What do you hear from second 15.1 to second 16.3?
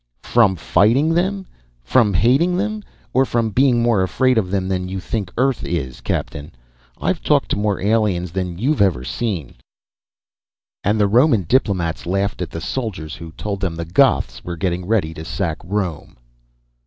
to sack Rome."